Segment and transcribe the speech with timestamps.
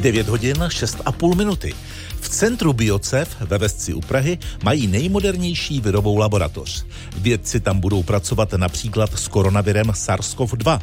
[0.00, 1.74] 9 hodin 6,5 minuty.
[2.20, 6.84] V centru Biocev ve Vesci u Prahy mají nejmodernější virovou laboratoř.
[7.16, 10.80] Vědci tam budou pracovat například s koronavirem SARS-CoV-2.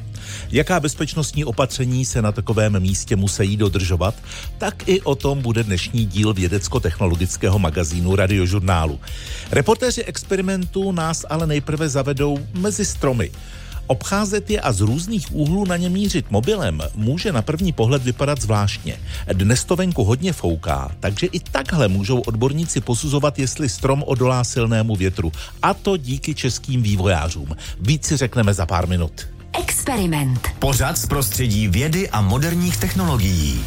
[0.52, 4.16] Jaká bezpečnostní opatření se na takovém místě musí dodržovat,
[4.58, 9.00] tak i o tom bude dnešní díl vědecko-technologického magazínu Radiožurnálu.
[9.52, 13.32] Reportéři experimentu nás ale nejprve zavedou mezi stromy.
[13.88, 18.42] Obcházet je a z různých úhlů na ně mířit mobilem může na první pohled vypadat
[18.42, 18.98] zvláštně.
[19.34, 24.96] Dnes to venku hodně fouká, takže i takhle můžou odborníci posuzovat, jestli strom odolá silnému
[24.96, 25.32] větru.
[25.62, 27.56] A to díky českým vývojářům.
[27.80, 29.28] Víc si řekneme za pár minut.
[29.60, 30.48] Experiment.
[30.60, 33.66] Pořád z prostředí vědy a moderních technologií.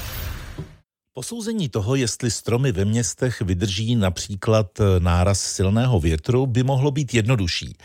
[1.20, 4.66] Posouzení toho, jestli stromy ve městech vydrží například
[4.98, 7.76] náraz silného větru, by mohlo být jednodušší.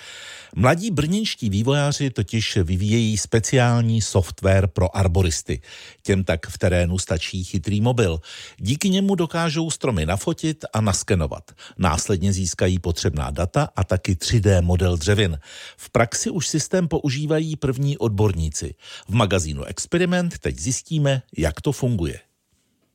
[0.55, 5.61] Mladí brněnští vývojáři totiž vyvíjejí speciální software pro arboristy.
[6.03, 8.19] Těm tak v terénu stačí chytrý mobil.
[8.57, 11.51] Díky němu dokážou stromy nafotit a naskenovat.
[11.77, 15.39] Následně získají potřebná data a taky 3D model dřevin.
[15.77, 18.75] V praxi už systém používají první odborníci.
[19.07, 22.19] V magazínu Experiment teď zjistíme, jak to funguje.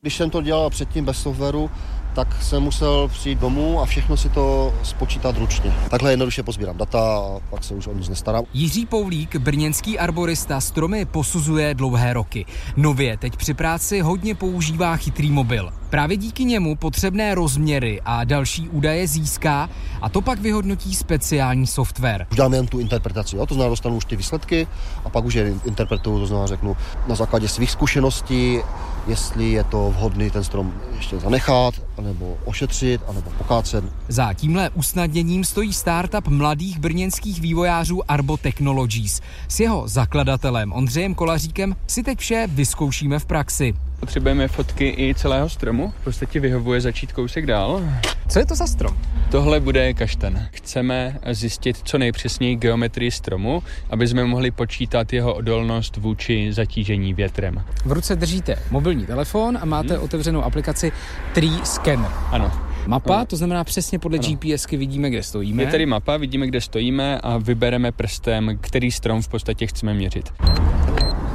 [0.03, 1.69] Když jsem to dělal předtím bez softwaru,
[2.13, 5.73] tak jsem musel přijít domů a všechno si to spočítat ručně.
[5.89, 8.43] Takhle jednoduše pozbírám data a pak se už o nic nestarám.
[8.53, 12.45] Jiří Poulík, brněnský arborista, stromy posuzuje dlouhé roky.
[12.77, 15.73] Nově teď při práci hodně používá chytrý mobil.
[15.89, 19.69] Právě díky němu potřebné rozměry a další údaje získá
[20.01, 22.27] a to pak vyhodnotí speciální software.
[22.31, 23.45] Už dám jen tu interpretaci, jo?
[23.45, 24.67] to znamená dostanu už ty výsledky
[25.05, 28.59] a pak už je interpretuju, to znamená řeknu na základě svých zkušeností,
[29.07, 33.83] jestli je to vhodný ten strom ještě zanechat, nebo ošetřit, anebo pokácet.
[34.07, 39.21] Za tímhle usnadněním stojí startup mladých brněnských vývojářů Arbo Technologies.
[39.47, 43.73] S jeho zakladatelem Ondřejem Kolaříkem si teď vše vyzkoušíme v praxi.
[44.01, 45.93] Potřebujeme fotky i celého stromu.
[46.01, 47.81] V podstatě vyhovuje začít kousek dál.
[48.27, 48.97] Co je to za strom?
[49.31, 50.49] Tohle bude kašten.
[50.51, 57.63] Chceme zjistit co nejpřesněji geometrii stromu, aby jsme mohli počítat jeho odolnost vůči zatížení větrem.
[57.85, 60.03] V ruce držíte mobilní telefon a máte hmm.
[60.03, 60.91] otevřenou aplikaci
[61.33, 62.11] Tree Scanner.
[62.31, 62.51] Ano.
[62.87, 63.25] Mapa, ano.
[63.25, 64.27] to znamená přesně podle ano.
[64.27, 65.63] GPSky vidíme, kde stojíme.
[65.63, 70.33] Je tady mapa, vidíme, kde stojíme a vybereme prstem, který strom v podstatě chceme měřit.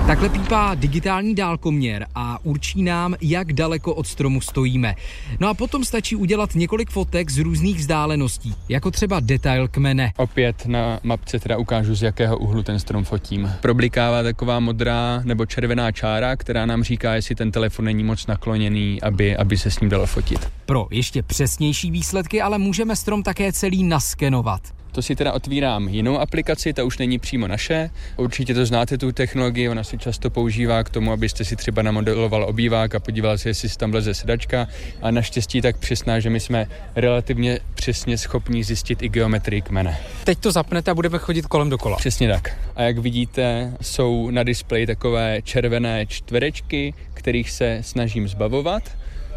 [0.06, 4.94] Takhle pípá digitální dálkoměr a určí nám, jak daleko od stromu stojíme.
[5.40, 10.12] No a potom stačí udělat několik fotek z různých vzdáleností, jako třeba detail kmene.
[10.16, 13.52] Opět na mapce teda ukážu, z jakého úhlu ten strom fotím.
[13.60, 19.02] Problikává taková modrá nebo červená čára, která nám říká, jestli ten telefon není moc nakloněný,
[19.02, 20.48] aby, aby se s ním dalo fotit.
[20.66, 24.60] Pro ještě přesnější výsledky ale můžeme strom také celý naskenovat.
[24.96, 27.90] To si teda otvírám jinou aplikaci, ta už není přímo naše.
[28.16, 32.44] Určitě to znáte, tu technologii, ona se často používá k tomu, abyste si třeba namodeloval
[32.44, 34.68] obývák a podíval se, jestli si tam leze sedačka.
[35.02, 39.98] A naštěstí tak přesná, že my jsme relativně přesně schopni zjistit i geometrii kmene.
[40.24, 41.96] Teď to zapnete a budeme chodit kolem dokola.
[41.96, 42.56] Přesně tak.
[42.76, 48.82] A jak vidíte, jsou na displeji takové červené čtverečky, kterých se snažím zbavovat.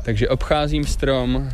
[0.05, 1.49] Takže obcházím strom,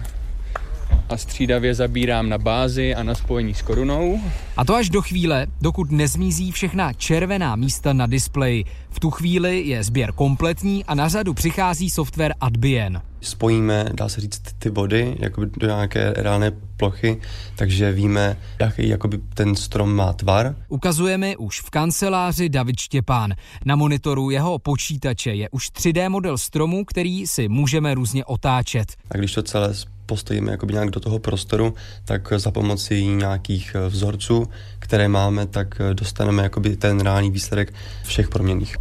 [1.09, 4.21] a střídavě zabírám na bázi a na spojení s korunou.
[4.57, 8.65] A to až do chvíle, dokud nezmizí všechna červená místa na displeji.
[8.89, 13.01] V tu chvíli je sběr kompletní a na řadu přichází software Adbien.
[13.21, 17.17] Spojíme, dá se říct, ty body jakoby do nějaké reálné plochy,
[17.55, 20.55] takže víme, jaký jakoby ten strom má tvar.
[20.67, 23.33] Ukazujeme už v kanceláři David Štěpán.
[23.65, 28.93] Na monitoru jeho počítače je už 3D model stromu, který si můžeme různě otáčet.
[29.11, 29.73] A když to celé
[30.05, 31.73] postojíme jakoby nějak do toho prostoru,
[32.05, 34.47] tak za pomocí nějakých eh, vzorců,
[34.79, 37.73] které máme, tak eh, dostaneme jakoby ten reálný výsledek
[38.03, 38.77] všech proměných.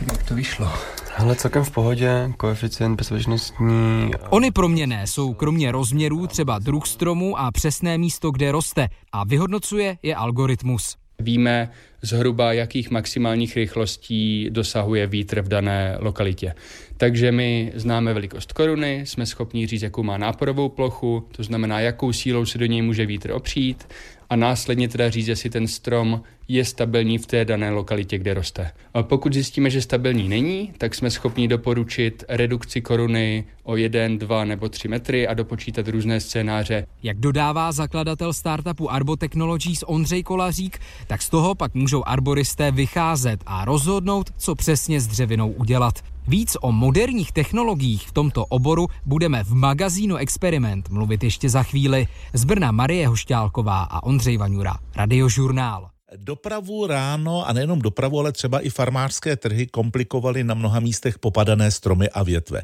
[0.00, 0.72] Jak to vyšlo?
[1.16, 4.10] Ale celkem v pohodě, koeficient bezpečnostní.
[4.30, 9.98] Ony proměné jsou kromě rozměrů třeba druh stromu a přesné místo, kde roste a vyhodnocuje
[10.02, 10.96] je algoritmus.
[11.18, 11.70] Víme
[12.02, 16.54] zhruba, jakých maximálních rychlostí dosahuje vítr v dané lokalitě.
[16.96, 22.12] Takže my známe velikost koruny, jsme schopni říct, jakou má náporovou plochu, to znamená, jakou
[22.12, 23.88] sílou se do něj může vítr opřít
[24.30, 28.70] a následně teda říct, jestli ten strom je stabilní v té dané lokalitě, kde roste.
[28.94, 34.44] A pokud zjistíme, že stabilní není, tak jsme schopni doporučit redukci koruny o 1, 2
[34.44, 36.86] nebo 3 metry a dopočítat různé scénáře.
[37.02, 43.40] Jak dodává zakladatel startupu Arbo Technologies Ondřej Kolařík, tak z toho pak můžou arboristé vycházet
[43.46, 46.15] a rozhodnout, co přesně s dřevinou udělat.
[46.28, 52.06] Víc o moderních technologiích v tomto oboru budeme v magazínu Experiment mluvit ještě za chvíli.
[52.32, 55.95] Z Brna Marie Hošťálková a Ondřej Vaňura, Radiožurnál.
[56.14, 61.70] Dopravu ráno a nejenom dopravu, ale třeba i farmářské trhy komplikovaly na mnoha místech popadané
[61.70, 62.62] stromy a větve.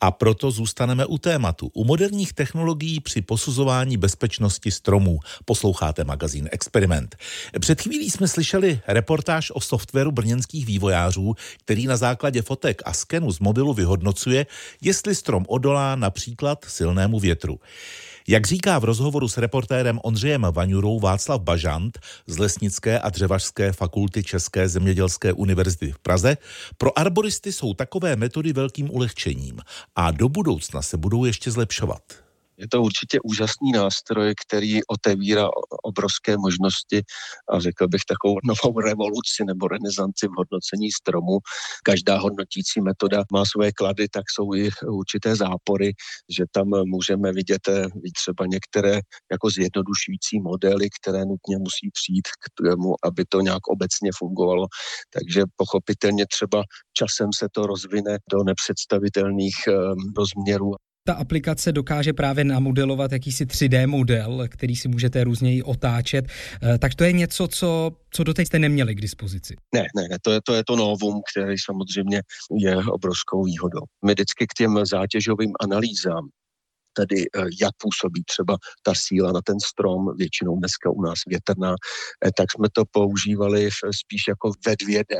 [0.00, 1.70] A proto zůstaneme u tématu.
[1.74, 5.18] U moderních technologií při posuzování bezpečnosti stromů.
[5.44, 7.16] Posloucháte magazín Experiment.
[7.60, 13.32] Před chvílí jsme slyšeli reportáž o softwaru brněnských vývojářů, který na základě fotek a skenu
[13.32, 14.46] z mobilu vyhodnocuje,
[14.80, 17.58] jestli strom odolá například silnému větru.
[18.28, 24.22] Jak říká v rozhovoru s reportérem Ondřejem Vaňurou Václav Bažant z Lesnické a dřevařské fakulty
[24.22, 26.36] České zemědělské univerzity v Praze,
[26.78, 29.60] pro arboristy jsou takové metody velkým ulehčením
[29.96, 32.23] a do budoucna se budou ještě zlepšovat.
[32.58, 35.48] Je to určitě úžasný nástroj, který otevírá
[35.82, 37.02] obrovské možnosti
[37.52, 41.38] a řekl bych takovou novou revoluci nebo renesanci v hodnocení stromu.
[41.82, 45.92] Každá hodnotící metoda má své klady, tak jsou i určité zápory,
[46.38, 47.86] že tam můžeme vidět eh,
[48.16, 49.00] třeba některé
[49.32, 54.66] jako zjednodušující modely, které nutně musí přijít k tomu, aby to nějak obecně fungovalo.
[55.10, 56.62] Takže pochopitelně třeba
[56.92, 59.72] časem se to rozvine do nepředstavitelných eh,
[60.16, 60.74] rozměrů
[61.06, 66.24] ta aplikace dokáže právě namodelovat jakýsi 3D model, který si můžete různěji otáčet.
[66.62, 69.56] Eh, tak to je něco, co, co doteď jste neměli k dispozici.
[69.74, 72.22] Ne, ne, ne to, je, to je to novum, který samozřejmě
[72.60, 73.80] je obrovskou výhodou.
[74.06, 76.28] My vždycky k těm zátěžovým analýzám
[76.96, 81.74] tedy eh, jak působí třeba ta síla na ten strom, většinou dneska u nás větrná,
[82.26, 83.68] eh, tak jsme to používali
[84.00, 85.14] spíš jako ve 2D.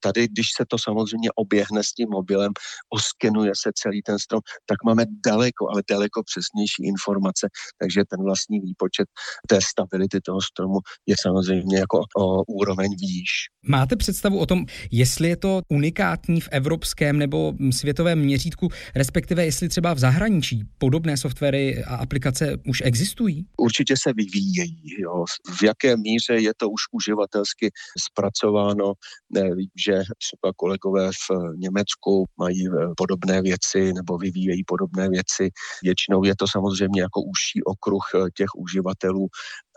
[0.00, 2.52] Tady, když se to samozřejmě oběhne s tím mobilem,
[2.90, 7.48] oskenuje se celý ten strom, tak máme daleko, ale daleko přesnější informace,
[7.78, 9.08] takže ten vlastní výpočet
[9.48, 13.30] té stability toho stromu je samozřejmě jako o úroveň výš.
[13.68, 19.68] Máte představu o tom, jestli je to unikátní v evropském nebo světovém měřítku, respektive jestli
[19.68, 23.46] třeba v zahraničí podobné softwary a aplikace už existují?
[23.56, 24.82] Určitě se vyvíjejí.
[24.98, 25.24] Jo.
[25.58, 28.92] V jaké míře je to už uživatelsky zpracováno?
[29.30, 35.50] Vím, že třeba kolegové v Německu mají eh, podobné věci nebo vyvíjejí podobné věci.
[35.82, 39.28] Většinou je to samozřejmě jako užší okruh eh, těch uživatelů,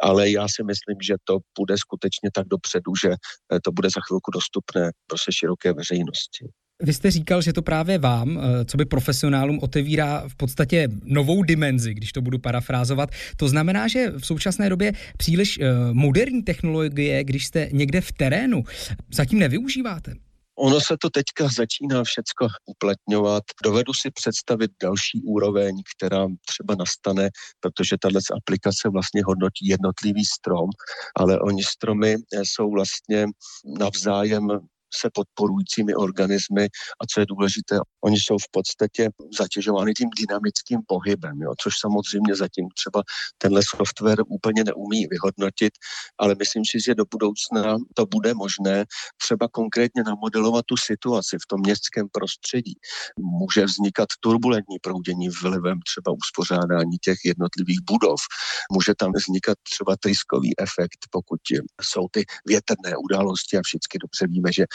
[0.01, 4.01] ale já si myslím, že to bude skutečně tak dopředu, že eh, to bude za
[4.07, 6.45] chvilku dostupné pro se široké veřejnosti.
[6.83, 11.43] Vy jste říkal, že to právě vám, eh, co by profesionálům, otevírá v podstatě novou
[11.43, 13.09] dimenzi, když to budu parafrázovat.
[13.37, 18.63] To znamená, že v současné době příliš eh, moderní technologie, když jste někde v terénu,
[19.13, 20.13] zatím nevyužíváte.
[20.59, 23.43] Ono se to teďka začíná všecko uplatňovat.
[23.63, 27.29] Dovedu si představit další úroveň, která třeba nastane,
[27.59, 30.69] protože tahle aplikace vlastně hodnotí jednotlivý strom,
[31.15, 33.25] ale oni stromy jsou vlastně
[33.79, 34.47] navzájem
[34.93, 36.63] se podporujícími organismy
[37.01, 42.35] a co je důležité, oni jsou v podstatě zatěžovány tím dynamickým pohybem, jo, což samozřejmě
[42.35, 43.03] zatím třeba
[43.37, 45.73] tenhle software úplně neumí vyhodnotit,
[46.17, 48.85] ale myslím si, že do budoucna to bude možné
[49.21, 52.73] třeba konkrétně namodelovat tu situaci v tom městském prostředí.
[53.19, 58.19] Může vznikat turbulentní proudění vlivem třeba uspořádání těch jednotlivých budov.
[58.71, 61.39] Může tam vznikat třeba tryskový efekt, pokud
[61.81, 64.65] jsou ty větrné události a všichni dobře víme, že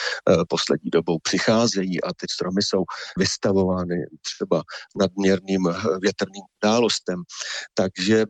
[0.48, 2.84] poslední dobou přicházejí a ty stromy jsou
[3.18, 4.62] vystavovány třeba
[5.00, 7.22] nadměrným eh, větrným událostem.
[7.74, 8.24] Takže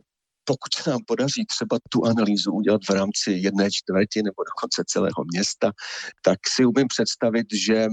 [0.45, 5.23] pokud se nám podaří třeba tu analýzu udělat v rámci jedné čtvrti nebo dokonce celého
[5.33, 5.71] města,
[6.21, 7.87] tak si umím představit, že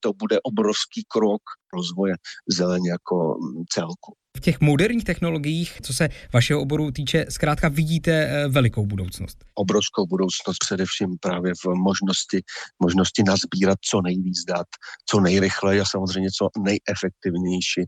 [0.00, 2.14] to bude obrovský krok rozvoje
[2.48, 4.16] zeleně jako mm, celku.
[4.36, 9.44] V těch moderních technologiích, co se vašeho oboru týče, zkrátka vidíte eh, velikou budoucnost.
[9.54, 12.42] Obrovskou budoucnost především právě v možnosti,
[12.82, 14.66] možnosti nazbírat co nejvíc dat,
[15.06, 17.80] co nejrychleji a samozřejmě co nejefektivnější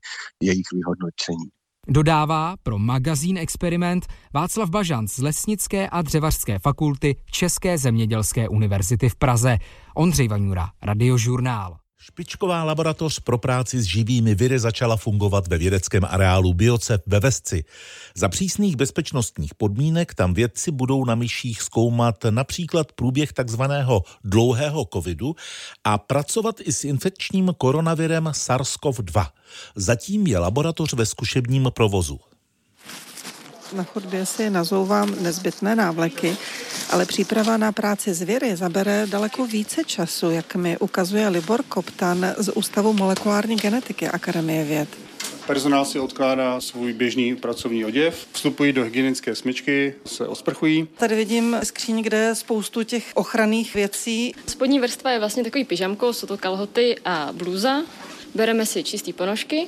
[0.43, 1.47] jejich vyhodnocení.
[1.89, 9.17] Dodává pro magazín Experiment Václav Bažant z Lesnické a dřevařské fakulty České zemědělské univerzity v
[9.17, 9.57] Praze.
[9.95, 11.77] Ondřej Vaňura, Radiožurnál.
[11.99, 17.65] Špičková laboratoř pro práci s živými viry začala fungovat ve vědeckém areálu Bioce ve Vesci.
[18.15, 25.35] Za přísných bezpečnostních podmínek tam vědci budou na myších zkoumat například průběh takzvaného dlouhého covidu
[25.85, 29.27] a pracovat i s infekčním koronavirem SARS-CoV-2.
[29.77, 32.21] Zatím je laboratoř ve zkušebním provozu.
[33.73, 36.37] Na chodbě si nazouvám nezbytné návleky,
[36.91, 42.53] ale příprava na práci zvěry zabere daleko více času, jak mi ukazuje Libor Koptan z
[42.53, 44.89] Ústavu molekulární genetiky Akademie věd.
[45.47, 50.89] Personál si odkládá svůj běžný pracovní oděv, vstupují do hygienické smyčky, se osprchují.
[50.99, 54.35] Tady vidím skříň, kde je spoustu těch ochranných věcí.
[54.47, 57.83] Spodní vrstva je vlastně takový pyžamko, jsou to kalhoty a blůza.
[58.35, 59.67] Bereme si čistý ponožky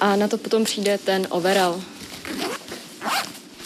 [0.00, 1.82] a na to potom přijde ten overall.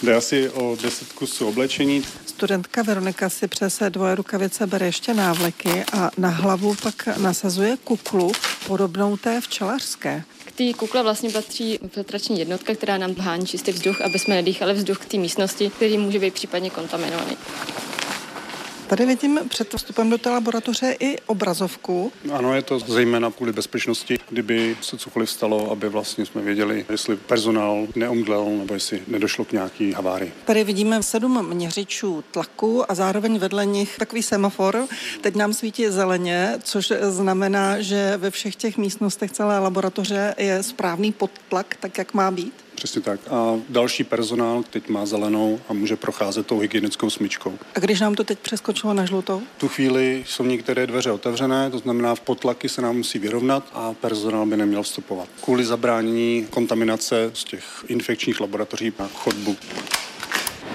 [0.03, 2.05] Jde asi o 10 kusů oblečení
[2.41, 8.33] studentka Veronika si přes dvoje rukavice bere ještě návleky a na hlavu pak nasazuje kuklu
[8.67, 10.25] podobnou té včelařské.
[10.45, 14.75] K té kukle vlastně patří filtrační jednotka, která nám hání čistý vzduch, aby jsme nedýchali
[14.75, 17.37] vzduch k té místnosti, který může být případně kontaminovaný.
[18.91, 22.13] Tady vidím před vstupem do té laboratoře i obrazovku.
[22.33, 27.17] Ano, je to zejména kvůli bezpečnosti, kdyby se cokoliv stalo, aby vlastně jsme věděli, jestli
[27.17, 30.33] personál neomdlel nebo jestli nedošlo k nějaký havárii.
[30.45, 34.87] Tady vidíme sedm měřičů tlaku a zároveň vedle nich takový semafor.
[35.21, 41.13] Teď nám svítí zeleně, což znamená, že ve všech těch místnostech celé laboratoře je správný
[41.13, 42.70] podtlak, tak jak má být.
[42.81, 43.21] Přesně tak.
[43.31, 47.59] A další personál teď má zelenou a může procházet tou hygienickou smyčkou.
[47.75, 49.43] A když nám to teď přeskočilo na žlutou?
[49.57, 53.65] V tu chvíli jsou některé dveře otevřené, to znamená v potlaky se nám musí vyrovnat
[53.73, 55.29] a personál by neměl vstupovat.
[55.45, 59.57] Kvůli zabránění kontaminace z těch infekčních laboratoří na chodbu.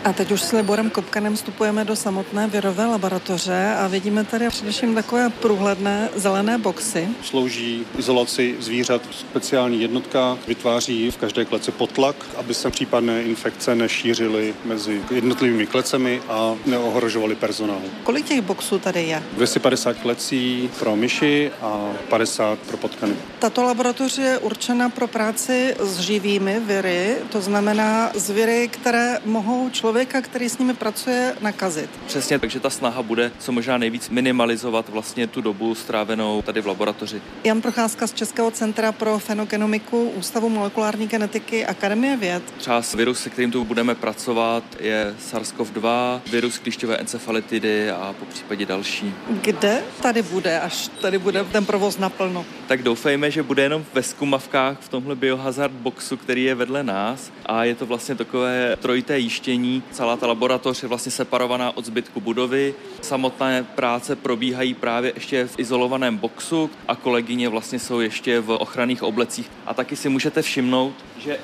[0.06, 4.96] A teď už s Liborem Kopkanem vstupujeme do samotné virové laboratoře a vidíme tady především
[4.96, 7.08] takové průhledné zelené boxy.
[7.24, 14.54] Slouží izolaci zvířat speciální jednotka, vytváří v každé kleci potlak, aby se případné infekce nešířily
[14.66, 17.82] mezi jednotlivými klecemi a neohrožovaly personál.
[18.04, 19.24] Kolik těch boxů tady je?
[19.34, 23.14] 250 klecí pro myši a 50 pro potkany.
[23.40, 29.95] Tato laboratoř je určena pro práci s živými viry, to znamená zvěry, které mohou člověk
[29.96, 31.90] člověka, který s nimi pracuje, nakazit.
[32.08, 36.68] Přesně, takže ta snaha bude co možná nejvíc minimalizovat vlastně tu dobu strávenou tady v
[36.68, 37.22] laboratoři.
[37.44, 42.44] Jan Procházka z Českého centra pro fenogenomiku Ústavu molekulární genetiky Akademie věd.
[42.58, 48.66] Třeba virus, se kterým tu budeme pracovat, je SARS-CoV-2, virus klíšťové encefalitidy a po případě
[48.66, 49.14] další.
[49.30, 52.46] Kde tady bude, až tady bude ten provoz naplno?
[52.68, 57.32] Tak doufejme, že bude jenom ve zkumavkách v tomhle biohazard boxu, který je vedle nás
[57.46, 62.22] a je to vlastně takové trojité jištění, Celá ta laboratoř je vlastně separovaná od zbytku
[62.22, 62.76] budovy.
[63.02, 69.04] Samotné práce probíhají právě ještě v izolovaném boxu a kolegyně vlastně jsou ještě v ochranných
[69.04, 69.52] oblecích.
[69.66, 71.40] A taky si můžete všimnout, že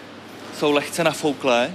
[0.58, 1.74] jsou lehce nafouklé,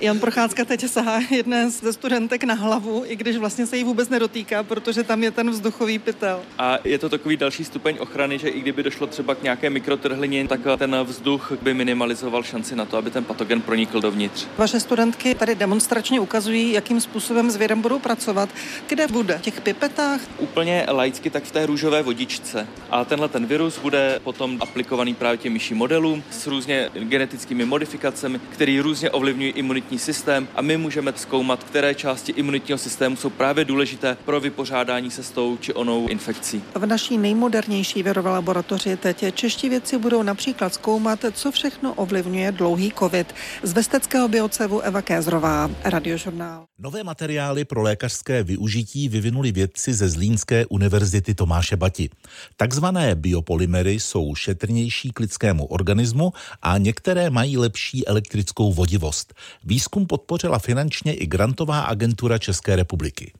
[0.00, 4.08] Jan Procházka teď sahá jedné ze studentek na hlavu, i když vlastně se jí vůbec
[4.08, 6.40] nedotýká, protože tam je ten vzduchový pytel.
[6.58, 10.48] A je to takový další stupeň ochrany, že i kdyby došlo třeba k nějaké mikrotrhlině,
[10.48, 14.46] tak ten vzduch by minimalizoval šanci na to, aby ten patogen pronikl dovnitř.
[14.58, 18.48] Vaše studentky tady demonstračně ukazují, jakým způsobem s vědem budou pracovat.
[18.88, 19.38] Kde bude?
[19.38, 20.20] V těch pipetách?
[20.38, 22.66] Úplně laicky, tak v té růžové vodičce.
[22.90, 28.40] A tenhle ten virus bude potom aplikovaný právě těm myší modelům s různě genetickými modifikacemi,
[28.50, 33.30] které různě ovlivňují imunitní imunitní systém a my můžeme zkoumat, které části imunitního systému jsou
[33.30, 36.62] právě důležité pro vypořádání se s tou či onou infekcí.
[36.74, 42.92] V naší nejmodernější věrové laboratoři teď čeští vědci budou například zkoumat, co všechno ovlivňuje dlouhý
[42.98, 43.34] covid.
[43.62, 46.64] Z Vesteckého biocevu Eva Kézrová, Radiožurnál.
[46.78, 52.10] Nové materiály pro lékařské využití vyvinuli vědci ze Zlínské univerzity Tomáše Bati.
[52.56, 59.34] Takzvané biopolymery jsou šetrnější k lidskému organismu a některé mají lepší elektrickou vodivost.
[59.78, 63.32] Výzkum podpořila finančně i grantová agentura České republiky.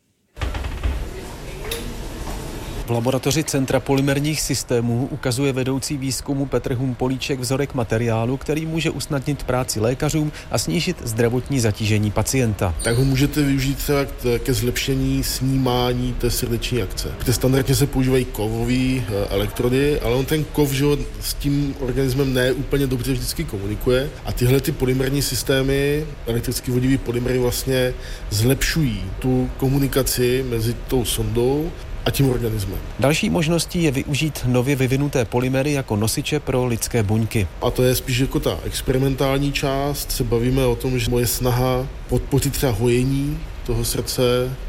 [2.88, 9.42] V laboratoři Centra polymerních systémů ukazuje vedoucí výzkumu Petr Humpolíček vzorek materiálu, který může usnadnit
[9.42, 12.74] práci lékařům a snížit zdravotní zatížení pacienta.
[12.82, 13.98] Tak ho můžete využít třeba
[14.38, 17.08] ke zlepšení snímání té srdeční akce.
[17.24, 20.84] Kde standardně se používají kovové eh, elektrody, ale on ten kov že
[21.20, 26.98] s tím organismem ne úplně dobře vždycky komunikuje a tyhle ty polymerní systémy, elektricky vodivý
[26.98, 27.94] polymery vlastně
[28.30, 31.70] zlepšují tu komunikaci mezi tou sondou
[32.06, 32.78] a tím organismem.
[32.98, 37.46] Další možností je využít nově vyvinuté polymery jako nosiče pro lidské buňky.
[37.62, 40.12] A to je spíš jako ta experimentální část.
[40.12, 44.22] Se bavíme o tom, že moje snaha podpořit třeba hojení toho srdce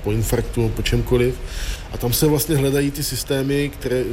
[0.03, 1.35] po infarktu, po čemkoliv.
[1.91, 4.03] A tam se vlastně hledají ty systémy, které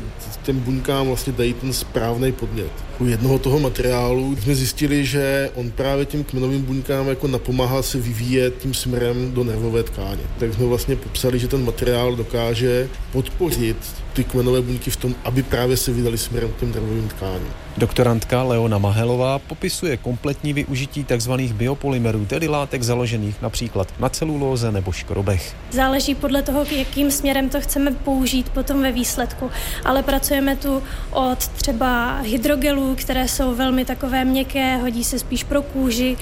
[0.42, 2.70] těm buňkám vlastně dají ten správný podnět.
[2.98, 7.98] U jednoho toho materiálu jsme zjistili, že on právě těm kmenovým buňkám jako napomáhá se
[7.98, 10.22] vyvíjet tím směrem do nervové tkáně.
[10.38, 13.76] Tak jsme vlastně popsali, že ten materiál dokáže podpořit
[14.16, 17.48] ty kmenové buňky v tom, aby právě se vydali směrem k těm nervovým tkáním.
[17.76, 21.32] Doktorantka Leona Mahelová popisuje kompletní využití tzv.
[21.32, 25.56] biopolymerů, tedy látek založených například na celulóze nebo škrobech.
[25.70, 29.50] Záleží podle toho, jakým směrem to chceme použít potom ve výsledku,
[29.84, 35.62] ale pracujeme tu od třeba hydrogelů, které jsou velmi takové měkké, hodí se spíš pro
[35.62, 36.16] kůži,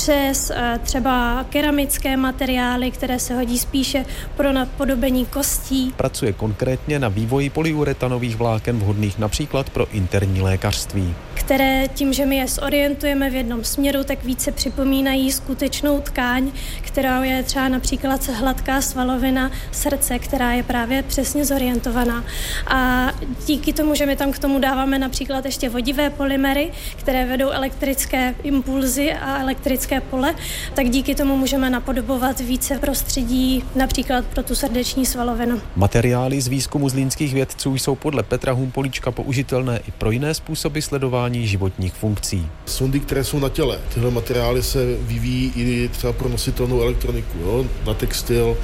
[0.00, 4.04] přes eh, třeba keramické materiály, které se hodí spíše
[4.36, 5.94] pro napodobení kostí.
[5.96, 11.14] Pracuje konkrétně na vývoji polyuretanových vláken vhodných například pro interní lékařství.
[11.34, 16.50] Které tím, že my je zorientujeme v jednom směru, tak více připomínají skutečnou tkáň,
[16.90, 22.24] která je třeba například hladká svalovina srdce, která je právě přesně zorientovaná.
[22.66, 23.08] A
[23.46, 28.34] díky tomu, že my tam k tomu dáváme například ještě vodivé polymery, které vedou elektrické
[28.42, 30.34] impulzy a elektrické pole,
[30.74, 35.60] tak díky tomu můžeme napodobovat více prostředí, například pro tu srdeční svalovinu.
[35.76, 41.46] Materiály z výzkumu zlínských vědců jsou podle Petra Humpolíčka použitelné i pro jiné způsoby sledování
[41.46, 42.46] životních funkcí.
[42.66, 47.64] Sondy, které jsou na těle, tyhle materiály se vyvíjí i třeba pro nositelnou elektroniku, jo,
[47.86, 48.56] na textil,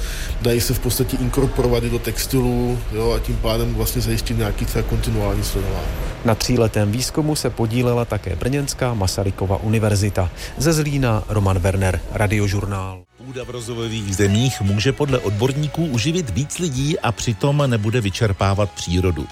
[0.43, 4.65] dají se v podstatě inkorporovat i do textilu jo, a tím pádem vlastně zajistit nějaký
[4.65, 5.87] třeba kontinuální sledování.
[6.25, 10.31] Na tříletém výzkumu se podílela také Brněnská Masarykova univerzita.
[10.59, 13.03] Ze Zlína Roman Werner, Radiožurnál.
[13.27, 19.27] Půda v rozvojových zemích může podle odborníků uživit víc lidí a přitom nebude vyčerpávat přírodu.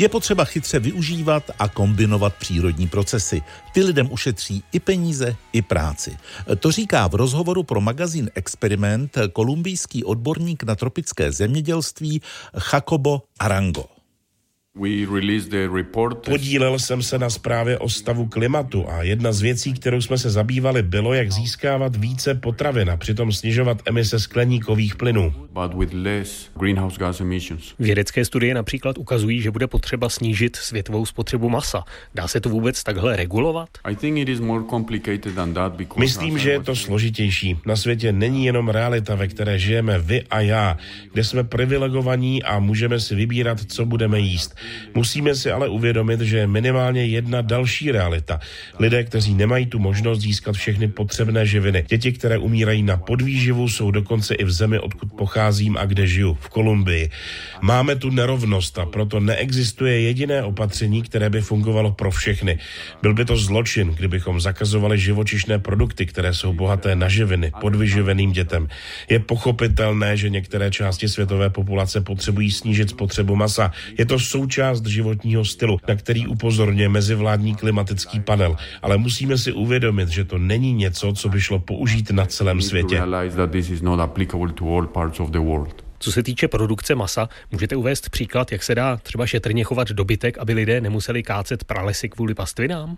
[0.00, 3.42] Je potřeba chytře využívat a kombinovat přírodní procesy.
[3.72, 6.16] Ty lidem ušetří i peníze, i práci.
[6.58, 12.22] To říká v rozhovoru pro magazín Experiment kolumbijský odborník na tropické zemědělství
[12.72, 13.99] Jacobo Arango.
[16.24, 20.30] Podílel jsem se na zprávě o stavu klimatu a jedna z věcí, kterou jsme se
[20.30, 25.34] zabývali, bylo, jak získávat více potravin a přitom snižovat emise skleníkových plynů.
[27.78, 31.84] Vědecké studie například ukazují, že bude potřeba snížit světovou spotřebu masa.
[32.14, 33.68] Dá se to vůbec takhle regulovat?
[35.96, 37.58] Myslím, že je to složitější.
[37.66, 40.76] Na světě není jenom realita, ve které žijeme vy a já,
[41.12, 44.59] kde jsme privilegovaní a můžeme si vybírat, co budeme jíst.
[44.94, 48.40] Musíme si ale uvědomit, že je minimálně jedna další realita.
[48.78, 51.84] Lidé, kteří nemají tu možnost získat všechny potřebné živiny.
[51.88, 56.38] Děti, které umírají na podvýživu, jsou dokonce i v zemi, odkud pocházím a kde žiju,
[56.40, 57.10] v Kolumbii.
[57.60, 62.58] Máme tu nerovnost a proto neexistuje jediné opatření, které by fungovalo pro všechny.
[63.02, 68.68] Byl by to zločin, kdybychom zakazovali živočišné produkty, které jsou bohaté na živiny, podvyživeným dětem.
[69.08, 73.72] Je pochopitelné, že některé části světové populace potřebují snížit spotřebu masa.
[73.98, 74.49] Je to součást
[74.86, 78.56] životního stylu, na který upozorňuje mezivládní klimatický panel.
[78.82, 83.02] Ale musíme si uvědomit, že to není něco, co by šlo použít na celém světě.
[86.02, 90.38] Co se týče produkce masa, můžete uvést příklad, jak se dá třeba šetrně chovat dobytek,
[90.38, 92.96] aby lidé nemuseli kácet pralesy kvůli pastvinám?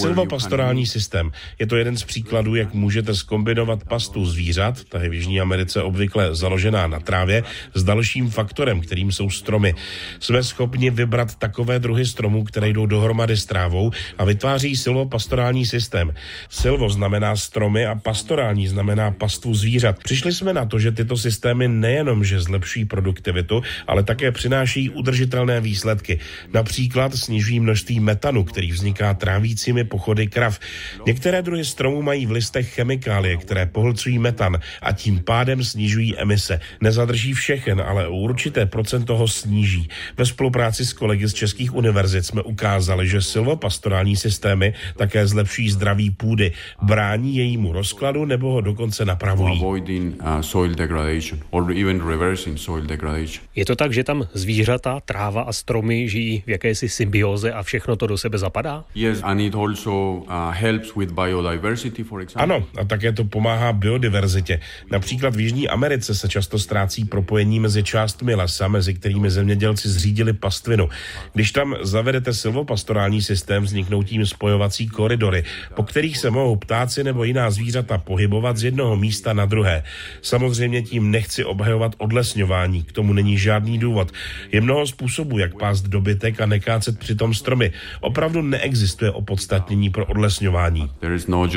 [0.00, 5.14] Silvopastorální systém je to jeden z příkladů, jak můžete skombinovat pastu zvířat, ta je v
[5.14, 7.44] Jižní Americe obvykle založená na trávě,
[7.74, 9.74] s dalším faktorem, kterým jsou stromy.
[10.20, 16.14] Jsme schopni vybrat takové druhy stromů, které jdou dohromady s trávou a vytváří silvopastorální systém.
[16.48, 19.99] Silvo znamená stromy a pastorální znamená pastvu zvířat.
[20.04, 25.60] Přišli jsme na to, že tyto systémy nejenom, že zlepšují produktivitu, ale také přináší udržitelné
[25.60, 26.18] výsledky.
[26.54, 30.58] Například snižují množství metanu, který vzniká trávícími pochody krav.
[31.06, 36.60] Některé druhy stromů mají v listech chemikálie, které pohlcují metan a tím pádem snižují emise.
[36.80, 39.88] Nezadrží všechen, ale určité procento ho sníží.
[40.16, 46.10] Ve spolupráci s kolegy z českých univerzit jsme ukázali, že silvopastorální systémy také zlepšují zdraví
[46.10, 52.58] půdy, brání jejímu rozkladu nebo ho dokonce napravují avoiding uh, soil degradation or even reversing
[52.58, 53.44] soil degradation.
[53.54, 57.96] Je to tak, že tam zvířata, tráva a stromy žijí v jakési symbioze a všechno
[57.96, 58.84] to do sebe zapadá?
[58.94, 62.56] Yes, and it also uh, helps with biodiversity, for example.
[62.56, 64.60] Ano, a také to pomáhá biodiverzitě.
[64.90, 70.32] Například v Jižní Americe se často ztrácí propojení mezi částmi lesa, mezi kterými zemědělci zřídili
[70.32, 70.88] pastvinu.
[71.34, 77.24] Když tam zavedete silvopastorální systém, vzniknou tím spojovací koridory, po kterých se mohou ptáci nebo
[77.24, 79.79] jiná zvířata pohybovat z jednoho místa na druhé.
[80.22, 84.12] Samozřejmě tím nechci obhajovat odlesňování, k tomu není žádný důvod.
[84.52, 87.72] Je mnoho způsobů, jak pást dobytek a nekácet přitom stromy.
[88.00, 90.90] Opravdu neexistuje opodstatnění pro odlesňování.
[91.28, 91.48] No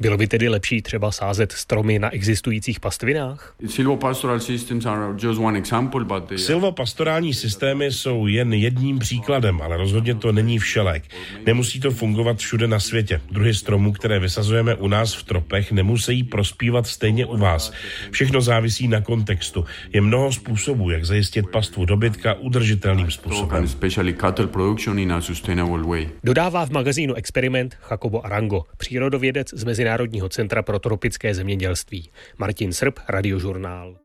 [0.00, 3.54] Bylo by tedy lepší třeba sázet stromy na existujících pastvinách?
[6.36, 11.04] Silvopastorální systémy jsou jen jedním příkladem, ale rozhodně to není všelek.
[11.46, 13.20] Nemusí to fungovat všude na světě.
[13.30, 17.72] Druhy stromů, které vysazujeme u nás v tropech, nemusí prospívat stejně u vás.
[18.10, 19.64] Všechno závisí na kontextu.
[19.92, 23.66] Je mnoho způsobů, jak zajistit pastvu dobytka udržitelným způsobem.
[26.24, 32.10] Dodává v magazínu Experiment Jacobo Arango, přírodovědec z Mezinárodního centra pro tropické zemědělství.
[32.38, 33.94] Martin Srb, Radiožurnál.